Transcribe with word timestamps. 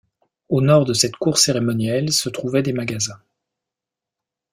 Au 0.49 0.61
nord 0.63 0.85
de 0.85 0.93
cette 0.93 1.15
cour 1.15 1.37
cérémonielle 1.37 2.11
se 2.11 2.27
trouvaient 2.27 2.63
des 2.63 2.73
magasins. 2.73 3.21